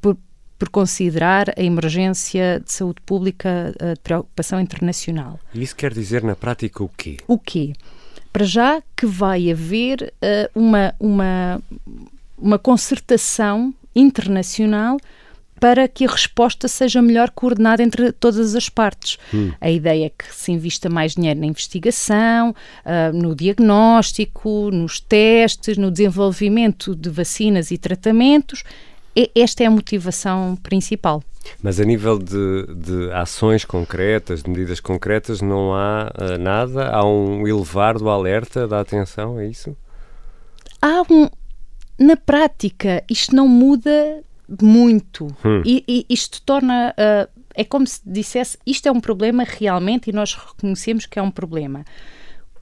por 0.00 0.16
por 0.62 0.68
considerar 0.68 1.52
a 1.58 1.60
emergência 1.60 2.62
de 2.64 2.72
saúde 2.72 3.00
pública 3.04 3.74
de 3.76 4.00
preocupação 4.00 4.60
internacional. 4.60 5.40
E 5.52 5.60
isso 5.60 5.74
quer 5.74 5.92
dizer 5.92 6.22
na 6.22 6.36
prática 6.36 6.84
o 6.84 6.88
quê? 6.88 7.16
O 7.26 7.36
quê? 7.36 7.72
Para 8.32 8.44
já 8.44 8.80
que 8.96 9.04
vai 9.04 9.50
haver 9.50 10.14
uh, 10.22 10.60
uma, 10.60 10.94
uma, 11.00 11.60
uma 12.38 12.58
concertação 12.60 13.74
internacional 13.92 14.98
para 15.58 15.88
que 15.88 16.04
a 16.04 16.08
resposta 16.08 16.68
seja 16.68 17.02
melhor 17.02 17.30
coordenada 17.30 17.82
entre 17.82 18.12
todas 18.12 18.54
as 18.54 18.68
partes. 18.68 19.18
Hum. 19.34 19.50
A 19.60 19.68
ideia 19.68 20.06
é 20.06 20.10
que 20.10 20.32
se 20.32 20.52
invista 20.52 20.88
mais 20.88 21.16
dinheiro 21.16 21.40
na 21.40 21.46
investigação, 21.46 22.50
uh, 22.50 23.12
no 23.12 23.34
diagnóstico, 23.34 24.70
nos 24.70 25.00
testes, 25.00 25.76
no 25.76 25.90
desenvolvimento 25.90 26.94
de 26.94 27.10
vacinas 27.10 27.72
e 27.72 27.78
tratamentos. 27.78 28.62
Esta 29.34 29.64
é 29.64 29.66
a 29.66 29.70
motivação 29.70 30.56
principal. 30.62 31.22
Mas 31.62 31.80
a 31.80 31.84
nível 31.84 32.18
de, 32.18 32.66
de 32.74 33.10
ações 33.12 33.64
concretas, 33.64 34.42
de 34.42 34.50
medidas 34.50 34.80
concretas, 34.80 35.40
não 35.40 35.74
há 35.74 36.12
uh, 36.14 36.38
nada? 36.38 36.88
Há 36.88 37.04
um 37.04 37.46
elevar 37.46 37.98
do 37.98 38.08
alerta, 38.08 38.66
da 38.66 38.80
atenção, 38.80 39.38
é 39.38 39.46
isso? 39.46 39.76
Há 40.80 41.02
um. 41.10 41.28
Na 41.98 42.16
prática, 42.16 43.04
isto 43.08 43.34
não 43.34 43.46
muda 43.46 44.22
muito. 44.60 45.26
Hum. 45.44 45.62
E, 45.64 45.84
e, 45.86 46.06
isto 46.08 46.42
torna. 46.42 46.94
Uh, 46.98 47.42
é 47.54 47.64
como 47.64 47.86
se 47.86 48.00
dissesse: 48.04 48.58
isto 48.66 48.88
é 48.88 48.92
um 48.92 49.00
problema 49.00 49.44
realmente 49.44 50.10
e 50.10 50.12
nós 50.12 50.34
reconhecemos 50.34 51.06
que 51.06 51.18
é 51.18 51.22
um 51.22 51.30
problema. 51.30 51.84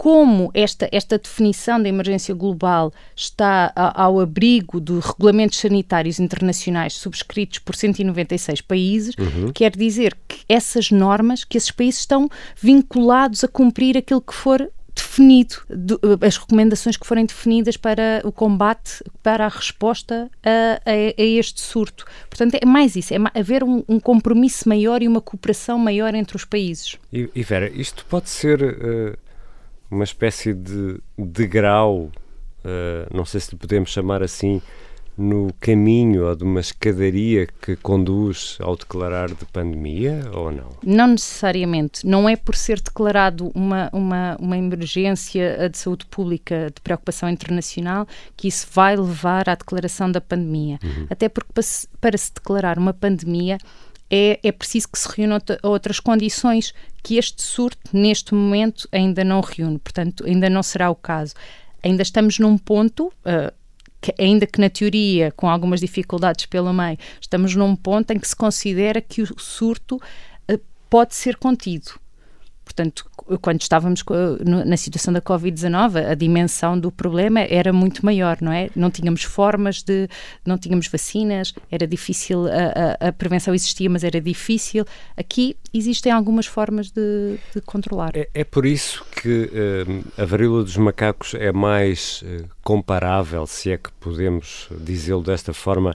Como 0.00 0.50
esta, 0.54 0.88
esta 0.90 1.18
definição 1.18 1.78
da 1.82 1.86
emergência 1.86 2.34
global 2.34 2.90
está 3.14 3.70
a, 3.76 4.02
ao 4.04 4.18
abrigo 4.18 4.80
de 4.80 4.98
regulamentos 4.98 5.58
sanitários 5.58 6.18
internacionais 6.18 6.94
subscritos 6.94 7.58
por 7.58 7.76
196 7.76 8.62
países, 8.62 9.14
uhum. 9.18 9.52
quer 9.52 9.76
dizer 9.76 10.16
que 10.26 10.38
essas 10.48 10.90
normas, 10.90 11.44
que 11.44 11.58
esses 11.58 11.70
países 11.70 12.00
estão 12.00 12.30
vinculados 12.58 13.44
a 13.44 13.48
cumprir 13.48 13.98
aquilo 13.98 14.22
que 14.22 14.32
for 14.32 14.70
definido, 14.94 15.56
as 16.26 16.38
recomendações 16.38 16.96
que 16.96 17.06
forem 17.06 17.26
definidas 17.26 17.76
para 17.76 18.22
o 18.24 18.32
combate, 18.32 19.04
para 19.22 19.44
a 19.44 19.48
resposta 19.48 20.30
a, 20.42 20.80
a, 20.90 20.92
a 20.92 21.22
este 21.22 21.60
surto. 21.60 22.06
Portanto, 22.30 22.56
é 22.58 22.64
mais 22.64 22.96
isso, 22.96 23.12
é 23.12 23.18
haver 23.38 23.62
um, 23.62 23.84
um, 23.86 24.00
compromisso 24.00 24.66
maior 24.66 25.02
e 25.02 25.08
uma 25.08 25.20
cooperação 25.20 25.78
maior 25.78 26.14
entre 26.14 26.36
os 26.36 26.46
países. 26.46 26.96
E, 27.12 27.28
e 27.34 27.42
Vera, 27.42 27.68
isto 27.68 28.06
pode 28.08 28.30
ser 28.30 28.62
uh, 28.62 29.29
uma 29.90 30.04
espécie 30.04 30.54
de 30.54 31.00
degrau, 31.18 32.10
uh, 32.64 33.14
não 33.14 33.24
sei 33.24 33.40
se 33.40 33.52
lhe 33.52 33.58
podemos 33.58 33.90
chamar 33.90 34.22
assim, 34.22 34.62
no 35.20 35.52
caminho 35.60 36.26
ou 36.26 36.34
de 36.34 36.44
uma 36.44 36.60
escadaria 36.60 37.46
que 37.60 37.76
conduz 37.76 38.56
ao 38.60 38.74
declarar 38.74 39.28
de 39.28 39.44
pandemia 39.44 40.22
ou 40.32 40.50
não? 40.50 40.70
Não 40.82 41.08
necessariamente. 41.08 42.06
Não 42.06 42.26
é 42.26 42.36
por 42.36 42.56
ser 42.56 42.80
declarado 42.80 43.52
uma, 43.54 43.90
uma, 43.92 44.36
uma 44.40 44.56
emergência 44.56 45.68
de 45.68 45.76
saúde 45.76 46.06
pública 46.06 46.70
de 46.74 46.80
preocupação 46.80 47.28
internacional 47.28 48.06
que 48.34 48.48
isso 48.48 48.66
vai 48.72 48.96
levar 48.96 49.48
à 49.50 49.54
declaração 49.54 50.10
da 50.10 50.22
pandemia. 50.22 50.78
Uhum. 50.82 51.06
Até 51.10 51.28
porque 51.28 51.52
para 51.52 51.62
se, 51.62 51.86
para 52.00 52.16
se 52.16 52.32
declarar 52.32 52.78
uma 52.78 52.94
pandemia 52.94 53.58
é, 54.10 54.40
é 54.42 54.52
preciso 54.52 54.88
que 54.88 54.98
se 54.98 55.08
reúnam 55.08 55.38
outras 55.62 56.00
condições 56.00 56.74
que 57.02 57.16
este 57.16 57.42
surto, 57.42 57.78
neste 57.92 58.34
momento, 58.34 58.88
ainda 58.90 59.22
não 59.22 59.40
reúne. 59.40 59.78
Portanto, 59.78 60.24
ainda 60.26 60.50
não 60.50 60.62
será 60.62 60.90
o 60.90 60.94
caso. 60.94 61.34
Ainda 61.82 62.02
estamos 62.02 62.38
num 62.38 62.58
ponto, 62.58 63.06
uh, 63.06 63.52
que, 64.00 64.14
ainda 64.18 64.46
que 64.46 64.60
na 64.60 64.68
teoria, 64.68 65.30
com 65.32 65.48
algumas 65.48 65.80
dificuldades 65.80 66.46
pelo 66.46 66.72
meio, 66.72 66.98
estamos 67.20 67.54
num 67.54 67.76
ponto 67.76 68.10
em 68.10 68.18
que 68.18 68.28
se 68.28 68.36
considera 68.36 69.00
que 69.00 69.22
o 69.22 69.38
surto 69.38 69.96
uh, 69.96 70.60
pode 70.90 71.14
ser 71.14 71.36
contido. 71.36 71.92
Portanto, 72.64 73.09
quando 73.38 73.60
estávamos 73.60 74.04
na 74.44 74.76
situação 74.76 75.12
da 75.12 75.20
Covid-19, 75.20 76.10
a 76.10 76.14
dimensão 76.14 76.78
do 76.78 76.90
problema 76.90 77.40
era 77.40 77.72
muito 77.72 78.04
maior, 78.04 78.38
não 78.40 78.52
é? 78.52 78.70
Não 78.74 78.90
tínhamos 78.90 79.22
formas 79.22 79.82
de, 79.82 80.08
não 80.44 80.58
tínhamos 80.58 80.88
vacinas, 80.88 81.54
era 81.70 81.86
difícil, 81.86 82.46
a, 82.46 83.06
a, 83.06 83.08
a 83.08 83.12
prevenção 83.12 83.54
existia, 83.54 83.88
mas 83.88 84.04
era 84.04 84.20
difícil. 84.20 84.84
Aqui 85.16 85.56
existem 85.72 86.12
algumas 86.12 86.46
formas 86.46 86.90
de, 86.90 87.38
de 87.54 87.60
controlar. 87.60 88.12
É, 88.14 88.28
é, 88.34 88.44
por 88.44 88.66
isso 88.66 89.04
que 89.20 89.44
uh, 89.44 90.22
a 90.22 90.24
varíola 90.24 90.64
dos 90.64 90.76
macacos 90.76 91.34
é 91.34 91.52
mais 91.52 92.22
uh, 92.22 92.48
comparável, 92.62 93.46
se 93.46 93.70
é 93.70 93.76
que 93.76 93.90
podemos 94.00 94.68
dizê-lo 94.80 95.22
desta 95.22 95.52
forma, 95.52 95.94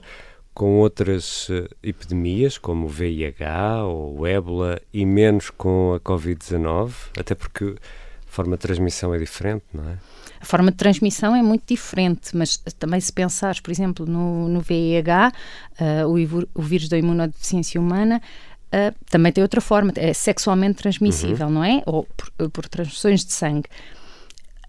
com 0.56 0.78
outras 0.78 1.50
uh, 1.50 1.68
epidemias, 1.82 2.56
como 2.56 2.86
o 2.86 2.88
VIH 2.88 3.84
ou 3.84 4.20
o 4.20 4.26
ébola, 4.26 4.80
e 4.90 5.04
menos 5.04 5.50
com 5.50 5.92
a 5.92 6.00
Covid-19? 6.00 6.92
Até 7.20 7.34
porque 7.34 7.76
a 8.26 8.30
forma 8.30 8.56
de 8.56 8.62
transmissão 8.62 9.12
é 9.12 9.18
diferente, 9.18 9.64
não 9.74 9.86
é? 9.86 9.98
A 10.40 10.44
forma 10.46 10.70
de 10.70 10.78
transmissão 10.78 11.36
é 11.36 11.42
muito 11.42 11.64
diferente, 11.66 12.34
mas 12.34 12.56
também 12.78 12.98
se 13.00 13.12
pensares, 13.12 13.60
por 13.60 13.70
exemplo, 13.70 14.06
no, 14.06 14.48
no 14.48 14.62
VIH, 14.62 15.30
uh, 15.78 16.08
o, 16.08 16.48
o 16.54 16.62
vírus 16.62 16.88
da 16.88 16.98
imunodeficiência 16.98 17.80
humana, 17.80 18.20
Uh, 18.66 18.92
também 19.08 19.30
tem 19.30 19.42
outra 19.42 19.60
forma, 19.60 19.92
é 19.94 20.12
sexualmente 20.12 20.74
transmissível, 20.74 21.46
uhum. 21.46 21.52
não 21.52 21.64
é? 21.64 21.82
Ou 21.86 22.02
por, 22.16 22.50
por 22.50 22.68
transfusões 22.68 23.24
de 23.24 23.32
sangue 23.32 23.68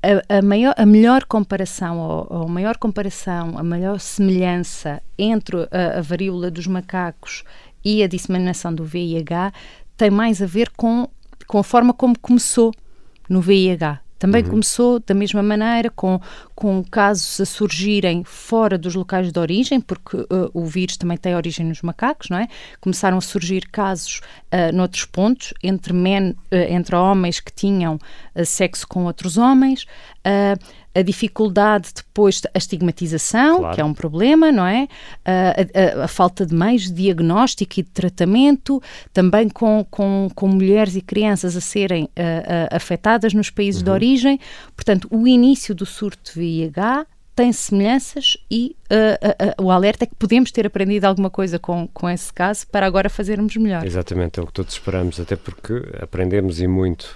a, 0.01 0.37
a, 0.37 0.41
maior, 0.41 0.73
a 0.77 0.85
melhor 0.85 1.25
comparação, 1.25 1.99
ou, 1.99 2.27
ou 2.29 2.43
a 2.43 2.47
maior 2.47 2.77
comparação, 2.77 3.57
a 3.57 3.63
maior 3.63 3.99
semelhança 3.99 5.01
entre 5.17 5.67
a, 5.71 5.99
a 5.99 6.01
varíola 6.01 6.51
dos 6.51 6.67
macacos 6.67 7.43
e 7.83 8.03
a 8.03 8.07
disseminação 8.07 8.73
do 8.73 8.83
VIH 8.83 9.51
tem 9.95 10.09
mais 10.09 10.41
a 10.41 10.45
ver 10.45 10.69
com, 10.75 11.09
com 11.47 11.57
a 11.57 11.63
forma 11.63 11.93
como 11.93 12.17
começou 12.19 12.71
no 13.29 13.41
VIH. 13.41 14.01
Também 14.19 14.43
uhum. 14.43 14.49
começou 14.49 14.99
da 14.99 15.13
mesma 15.13 15.43
maneira, 15.43 15.89
com, 15.89 16.19
com 16.55 16.83
casos 16.83 17.39
a 17.39 17.45
surgirem 17.45 18.23
fora 18.23 18.77
dos 18.77 18.95
locais 18.95 19.31
de 19.31 19.39
origem, 19.39 19.79
porque 19.79 20.17
uh, 20.17 20.49
o 20.53 20.65
vírus 20.65 20.97
também 20.97 21.17
tem 21.17 21.35
origem 21.35 21.65
nos 21.65 21.81
macacos, 21.81 22.29
não 22.29 22.37
é? 22.37 22.47
Começaram 22.81 23.17
a 23.17 23.21
surgir 23.21 23.67
casos 23.71 24.21
uh, 24.51 24.75
noutros 24.75 25.05
pontos, 25.05 25.53
entre, 25.63 25.93
men, 25.93 26.31
uh, 26.31 26.35
entre 26.69 26.95
homens 26.95 27.39
que 27.39 27.53
tinham 27.53 27.95
uh, 28.35 28.45
sexo 28.45 28.87
com 28.87 29.05
outros 29.05 29.37
homens. 29.37 29.85
Uh, 30.25 30.86
a 30.97 31.01
dificuldade 31.03 31.89
depois, 31.95 32.41
a 32.53 32.57
estigmatização, 32.57 33.59
claro. 33.59 33.75
que 33.75 33.81
é 33.81 33.85
um 33.85 33.93
problema, 33.93 34.51
não 34.51 34.65
é? 34.65 34.87
A, 35.23 36.01
a, 36.01 36.05
a, 36.05 36.07
falta 36.07 36.43
de 36.43 36.55
meios 36.55 36.85
de 36.85 36.93
diagnóstico 36.93 37.79
e 37.79 37.83
de 37.83 37.89
tratamento, 37.89 38.81
também 39.13 39.47
com, 39.47 39.85
com, 39.91 40.27
com 40.33 40.47
mulheres 40.47 40.95
e 40.95 41.01
crianças 41.01 41.55
a 41.55 41.61
serem 41.61 42.05
uh, 42.05 42.07
uh, 42.07 42.75
afetadas 42.75 43.33
nos 43.33 43.51
países 43.51 43.81
uhum. 43.81 43.85
de 43.85 43.91
origem. 43.91 44.39
Portanto, 44.75 45.07
o 45.11 45.27
início 45.27 45.75
do 45.75 45.85
surto 45.85 46.33
de 46.33 46.39
VIH 46.39 47.05
tem 47.37 47.53
semelhanças 47.53 48.35
e 48.49 48.75
uh, 48.91 48.95
uh, 48.95 49.61
uh, 49.61 49.65
o 49.67 49.69
alerta 49.69 50.05
é 50.05 50.07
que 50.07 50.15
podemos 50.15 50.51
ter 50.51 50.65
aprendido 50.65 51.05
alguma 51.05 51.29
coisa 51.29 51.59
com, 51.59 51.87
com 51.93 52.09
esse 52.09 52.33
caso 52.33 52.65
para 52.67 52.83
agora 52.83 53.11
fazermos 53.11 53.55
melhor. 53.55 53.85
Exatamente, 53.85 54.39
é 54.39 54.43
o 54.43 54.47
que 54.47 54.53
todos 54.53 54.73
esperamos, 54.73 55.19
até 55.19 55.35
porque 55.35 55.83
aprendemos 56.01 56.59
e 56.59 56.65
muito 56.65 57.15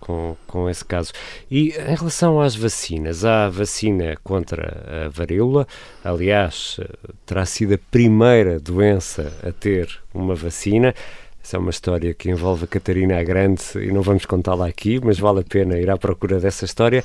com, 0.00 0.34
com 0.46 0.70
esse 0.70 0.82
caso. 0.82 1.12
E 1.50 1.68
em 1.72 1.94
relação 1.94 2.40
às 2.40 2.56
vacinas, 2.56 3.26
há 3.26 3.44
a 3.44 3.50
vacina 3.50 4.16
contra 4.24 5.04
a 5.04 5.08
varíola, 5.10 5.66
aliás, 6.02 6.80
terá 7.26 7.44
sido 7.44 7.74
a 7.74 7.78
primeira 7.90 8.58
doença 8.58 9.30
a 9.46 9.52
ter 9.52 10.00
uma 10.14 10.34
vacina. 10.34 10.94
Essa 11.44 11.56
é 11.56 11.60
uma 11.60 11.70
história 11.70 12.12
que 12.14 12.30
envolve 12.30 12.64
a 12.64 12.66
Catarina 12.66 13.18
a 13.18 13.22
Grande 13.22 13.62
e 13.76 13.92
não 13.92 14.02
vamos 14.02 14.24
contá-la 14.24 14.66
aqui, 14.66 15.00
mas 15.02 15.18
vale 15.18 15.40
a 15.40 15.42
pena 15.42 15.78
ir 15.78 15.90
à 15.90 15.96
procura 15.96 16.40
dessa 16.40 16.64
história. 16.64 17.04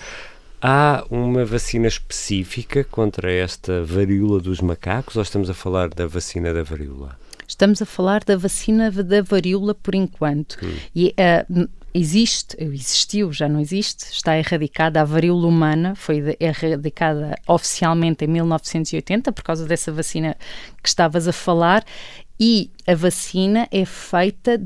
Há 0.65 1.03
uma 1.09 1.43
vacina 1.43 1.87
específica 1.87 2.85
contra 2.85 3.29
esta 3.29 3.83
varíola 3.83 4.39
dos 4.39 4.61
macacos 4.61 5.17
ou 5.17 5.21
estamos 5.21 5.49
a 5.49 5.53
falar 5.53 5.89
da 5.89 6.07
vacina 6.07 6.53
da 6.53 6.63
varíola? 6.63 7.19
Estamos 7.45 7.81
a 7.81 7.85
falar 7.85 8.23
da 8.23 8.37
vacina 8.37 8.89
da 8.89 9.21
varíola 9.21 9.75
por 9.75 9.93
enquanto. 9.93 10.57
Hum. 10.63 10.73
E 10.95 11.13
uh, 11.19 11.69
existe, 11.93 12.55
existiu, 12.57 13.33
já 13.33 13.49
não 13.49 13.59
existe, 13.59 14.05
está 14.05 14.37
erradicada 14.37 15.01
a 15.01 15.03
varíola 15.03 15.47
humana, 15.47 15.95
foi 15.95 16.37
erradicada 16.39 17.35
oficialmente 17.45 18.23
em 18.23 18.29
1980 18.29 19.33
por 19.33 19.43
causa 19.43 19.65
dessa 19.65 19.91
vacina 19.91 20.37
que 20.81 20.87
estavas 20.87 21.27
a 21.27 21.33
falar, 21.33 21.83
e 22.39 22.71
a 22.87 22.95
vacina 22.95 23.67
é 23.69 23.83
feita 23.83 24.61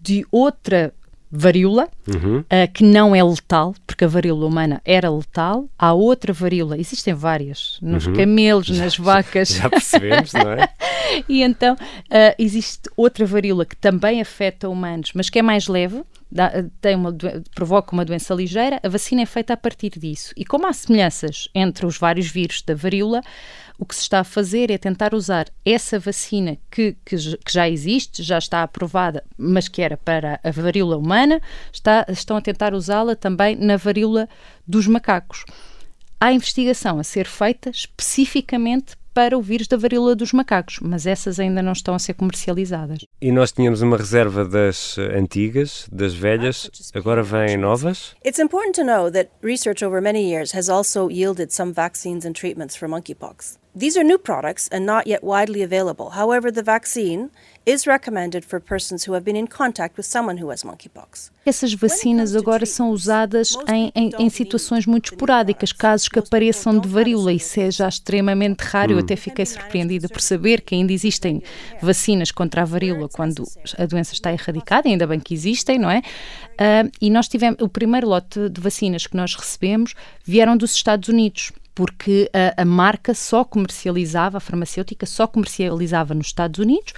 de 0.00 0.24
outra 0.30 0.94
varíola, 1.30 1.88
uhum. 2.08 2.38
uh, 2.40 2.72
que 2.72 2.82
não 2.82 3.14
é 3.14 3.22
letal, 3.22 3.74
porque 3.86 4.04
a 4.04 4.08
varíola 4.08 4.46
humana 4.46 4.80
era 4.84 5.10
letal. 5.10 5.68
Há 5.78 5.92
outra 5.92 6.32
varíola, 6.32 6.78
existem 6.78 7.14
várias, 7.14 7.78
nos 7.80 8.06
uhum. 8.06 8.14
camelos, 8.14 8.68
nas 8.70 8.96
vacas. 8.98 9.50
Já 9.50 9.70
percebemos, 9.70 10.32
não 10.32 10.52
é? 10.52 10.68
e 11.28 11.42
então 11.42 11.74
uh, 11.74 12.34
existe 12.38 12.90
outra 12.96 13.24
varíola 13.24 13.64
que 13.64 13.76
também 13.76 14.20
afeta 14.20 14.68
humanos, 14.68 15.12
mas 15.14 15.30
que 15.30 15.38
é 15.38 15.42
mais 15.42 15.68
leve, 15.68 16.02
dá, 16.30 16.64
tem 16.80 16.96
uma, 16.96 17.14
provoca 17.54 17.92
uma 17.92 18.04
doença 18.04 18.34
ligeira. 18.34 18.80
A 18.82 18.88
vacina 18.88 19.22
é 19.22 19.26
feita 19.26 19.52
a 19.52 19.56
partir 19.56 19.90
disso. 19.98 20.32
E 20.36 20.44
como 20.44 20.66
há 20.66 20.72
semelhanças 20.72 21.48
entre 21.54 21.86
os 21.86 21.96
vários 21.96 22.28
vírus 22.28 22.62
da 22.62 22.74
varíola, 22.74 23.20
o 23.80 23.86
que 23.86 23.94
se 23.94 24.02
está 24.02 24.20
a 24.20 24.24
fazer 24.24 24.70
é 24.70 24.76
tentar 24.76 25.14
usar 25.14 25.46
essa 25.64 25.98
vacina 25.98 26.58
que, 26.70 26.94
que, 27.02 27.16
que, 27.16 27.52
já 27.52 27.66
existe, 27.66 28.22
já 28.22 28.36
está 28.36 28.62
aprovada, 28.62 29.24
mas 29.38 29.68
que 29.68 29.80
era 29.80 29.96
para 29.96 30.38
a 30.44 30.50
varíola 30.50 30.98
humana, 30.98 31.40
está, 31.72 32.04
estão 32.06 32.36
a 32.36 32.42
tentar 32.42 32.74
usá-la 32.74 33.16
também 33.16 33.56
na 33.56 33.78
varíola 33.78 34.28
dos 34.66 34.86
macacos. 34.86 35.46
Há 36.20 36.30
investigação 36.30 36.98
a 36.98 37.02
ser 37.02 37.26
feita 37.26 37.70
especificamente 37.70 39.00
para 39.14 39.36
o 39.36 39.40
vírus 39.40 39.66
da 39.66 39.78
varíola 39.78 40.14
dos 40.14 40.32
macacos, 40.32 40.78
mas 40.82 41.06
essas 41.06 41.40
ainda 41.40 41.62
não 41.62 41.72
estão 41.72 41.94
a 41.94 41.98
ser 41.98 42.12
comercializadas. 42.12 42.98
E 43.20 43.32
nós 43.32 43.50
tínhamos 43.50 43.80
uma 43.80 43.96
reserva 43.96 44.44
das 44.44 44.98
antigas, 44.98 45.86
das 45.90 46.14
velhas, 46.14 46.70
agora 46.94 47.22
vêm 47.22 47.56
novas? 47.56 48.14
It's 48.24 48.38
important 48.38 48.72
to 48.74 48.84
know 48.84 49.10
that 49.10 49.30
research 49.42 49.82
over 49.82 50.02
many 50.02 50.30
years 50.30 50.54
has 50.54 50.68
also 50.68 51.10
yielded 51.10 51.50
some 51.50 51.72
vaccines 51.72 52.26
and 52.26 52.32
treatments 52.34 52.76
for 52.76 52.86
monkeypox. 52.86 53.59
These 53.74 53.96
are 53.96 54.02
new 54.02 54.18
products 54.18 54.68
and 54.68 54.84
not 54.84 55.06
yet 55.06 55.22
widely 55.22 55.62
available. 55.62 56.10
However, 56.10 56.50
the 56.50 56.62
vaccine 56.62 57.30
is 57.66 57.86
recommended 57.86 58.44
for 58.44 58.60
persons 58.60 59.06
who 59.06 59.14
have 59.14 59.24
been 59.24 59.36
in 59.36 59.46
contact 59.46 59.96
with 59.96 60.06
someone 60.06 60.42
who 60.42 60.50
has 60.50 60.64
monkeypox. 60.64 61.30
Essas 61.44 61.72
vacinas 61.74 62.34
agora 62.34 62.66
são 62.66 62.90
usadas 62.90 63.56
em, 63.68 63.92
em, 63.94 64.10
em, 64.18 64.30
situações 64.30 64.86
muito 64.86 65.12
esporádicas, 65.12 65.72
casos 65.72 66.08
que 66.08 66.18
apareçam 66.18 66.78
de 66.78 66.88
varíola, 66.88 67.32
e 67.32 67.38
seja 67.38 67.88
extremamente 67.88 68.60
raro. 68.60 68.92
Hum. 68.92 68.96
Eu 68.96 69.00
até 69.00 69.16
fiquei 69.16 69.46
surpreendida 69.46 70.08
por 70.08 70.20
saber 70.20 70.60
que 70.60 70.74
ainda 70.74 70.92
existem 70.92 71.42
vacinas 71.80 72.30
contra 72.30 72.62
a 72.62 72.64
varíola 72.64 73.08
quando 73.08 73.44
a 73.78 73.86
doença 73.86 74.14
está 74.14 74.32
erradicada, 74.32 74.88
ainda 74.88 75.06
bem 75.06 75.20
que 75.20 75.34
existem, 75.34 75.78
não 75.78 75.90
é? 75.90 75.98
Uh, 75.98 76.90
e 77.00 77.10
nós 77.10 77.28
tivemos, 77.28 77.58
o 77.60 77.68
primeiro 77.68 78.08
lote 78.08 78.48
de 78.48 78.60
vacinas 78.60 79.06
que 79.06 79.16
nós 79.16 79.34
recebemos 79.34 79.94
vieram 80.24 80.56
dos 80.56 80.74
Estados 80.74 81.08
Unidos 81.08 81.52
porque 81.80 82.30
a, 82.34 82.60
a, 82.60 82.64
marca 82.66 83.14
só 83.14 83.42
comercializava, 83.42 84.36
a 84.36 84.40
farmacêutica 84.40 85.06
só 85.06 85.26
comercializava 85.26 86.12
nos 86.14 86.26
Estados 86.26 86.58
Unidos, 86.58 86.92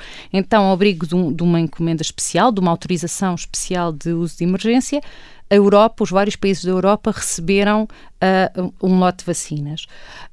então, 0.53 0.67
ao 0.67 0.75
abrigo 0.75 1.07
de, 1.07 1.15
um, 1.15 1.33
de 1.33 1.43
uma 1.43 1.59
encomenda 1.59 2.03
especial, 2.03 2.53
de 2.53 2.61
uma 2.61 2.71
autorização 2.71 3.35
especial 3.35 3.91
de 3.91 4.11
uso 4.13 4.37
de 4.37 4.45
emergência, 4.45 5.01
a 5.49 5.55
Europa, 5.55 6.05
os 6.05 6.11
vários 6.11 6.37
países 6.37 6.63
da 6.63 6.71
Europa 6.71 7.11
receberam 7.11 7.85
uh, 7.85 8.73
um 8.83 8.99
lote 8.99 9.21
de 9.21 9.25
vacinas. 9.25 9.87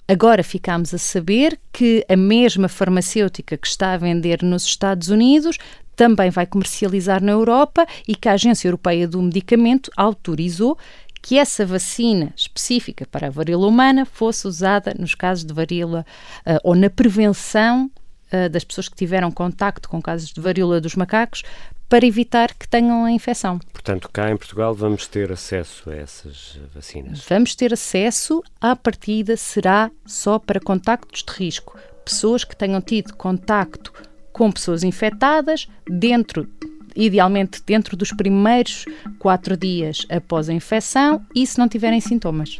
Agora 0.09 0.43
ficamos 0.43 0.93
a 0.93 0.97
saber 0.97 1.57
que 1.71 2.05
a 2.09 2.17
mesma 2.17 2.67
farmacêutica 2.67 3.55
que 3.55 3.65
está 3.65 3.93
a 3.93 3.97
vender 3.97 4.43
nos 4.43 4.65
Estados 4.65 5.07
Unidos 5.07 5.57
também 5.95 6.29
vai 6.29 6.45
comercializar 6.45 7.23
na 7.23 7.31
Europa 7.31 7.87
e 8.05 8.13
que 8.13 8.27
a 8.27 8.33
Agência 8.33 8.67
Europeia 8.67 9.07
do 9.07 9.21
Medicamento 9.21 9.89
autorizou 9.95 10.77
que 11.21 11.37
essa 11.37 11.65
vacina 11.65 12.33
específica 12.35 13.07
para 13.09 13.27
a 13.27 13.31
varíola 13.31 13.67
humana 13.67 14.05
fosse 14.05 14.45
usada 14.45 14.93
nos 14.99 15.15
casos 15.15 15.45
de 15.45 15.53
varíola 15.53 16.05
uh, 16.45 16.59
ou 16.61 16.75
na 16.75 16.89
prevenção 16.89 17.89
uh, 18.33 18.49
das 18.49 18.63
pessoas 18.63 18.87
que 18.87 18.95
tiveram 18.95 19.31
contacto 19.31 19.89
com 19.89 20.01
casos 20.01 20.31
de 20.31 20.41
varíola 20.41 20.81
dos 20.81 20.95
macacos 20.95 21.43
para 21.87 22.05
evitar 22.05 22.53
que 22.53 22.67
tenham 22.67 23.03
a 23.03 23.11
infecção. 23.11 23.59
Portanto, 23.73 24.09
cá 24.13 24.29
em 24.29 24.37
Portugal 24.37 24.75
vamos 24.75 25.07
ter 25.07 25.31
acesso 25.31 25.89
a 25.89 25.95
essas 25.95 26.59
vacinas? 26.73 27.25
Vamos 27.27 27.55
ter 27.55 27.73
acesso, 27.73 28.43
à 28.61 28.75
partida 28.75 29.35
será 29.35 29.89
só 30.05 30.37
para 30.37 30.59
contactos 30.59 31.23
de 31.23 31.33
risco. 31.33 31.77
Pessoas 32.05 32.43
que 32.43 32.55
tenham 32.55 32.79
tido 32.79 33.15
contacto 33.15 33.91
com 34.31 34.51
pessoas 34.51 34.83
infectadas 34.83 35.67
dentro 35.87 36.47
idealmente 36.95 37.61
dentro 37.65 37.95
dos 37.95 38.11
primeiros 38.11 38.85
quatro 39.17 39.55
dias 39.55 40.05
após 40.09 40.49
a 40.49 40.53
infecção 40.53 41.25
e 41.33 41.45
se 41.45 41.57
não 41.57 41.67
tiverem 41.67 42.01
sintomas. 42.01 42.57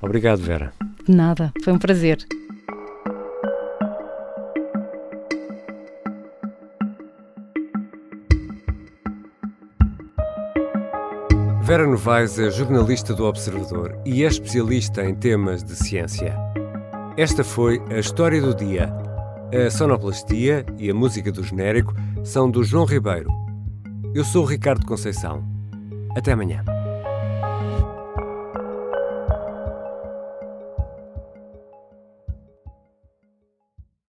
Obrigado, 0.00 0.40
Vera. 0.40 0.72
De 1.06 1.14
nada, 1.14 1.52
foi 1.62 1.72
um 1.72 1.78
prazer. 1.78 2.18
Vera 11.68 11.86
Novaes 11.86 12.38
é 12.38 12.50
jornalista 12.50 13.12
do 13.12 13.26
Observador 13.26 14.00
e 14.06 14.24
é 14.24 14.26
especialista 14.26 15.04
em 15.04 15.14
temas 15.14 15.62
de 15.62 15.76
ciência. 15.76 16.34
Esta 17.14 17.44
foi 17.44 17.78
a 17.90 17.98
história 17.98 18.40
do 18.40 18.54
dia. 18.54 18.90
A 19.52 19.70
sonoplastia 19.70 20.64
e 20.78 20.88
a 20.88 20.94
música 20.94 21.30
do 21.30 21.44
genérico 21.44 21.94
são 22.24 22.50
do 22.50 22.64
João 22.64 22.86
Ribeiro. 22.86 23.30
Eu 24.14 24.24
sou 24.24 24.44
o 24.44 24.46
Ricardo 24.46 24.86
Conceição. 24.86 25.44
Até 26.16 26.32
amanhã. 26.32 26.64